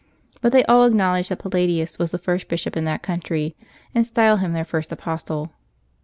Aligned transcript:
But 0.41 0.51
they 0.51 0.65
all 0.65 0.83
acknowledge 0.83 1.29
that 1.29 1.37
Palladius 1.37 1.99
was 1.99 2.09
the 2.09 2.17
first 2.17 2.47
bishop 2.47 2.75
in 2.75 2.85
that 2.85 3.03
country, 3.03 3.55
and 3.93 4.03
style 4.03 4.37
him 4.37 4.53
their 4.53 4.65
first 4.65 4.91
apostle. 4.91 5.51